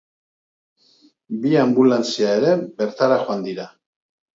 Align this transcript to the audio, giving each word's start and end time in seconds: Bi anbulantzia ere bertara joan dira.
Bi 1.45 1.53
anbulantzia 1.67 2.35
ere 2.41 2.59
bertara 2.85 3.23
joan 3.25 3.51
dira. 3.51 3.73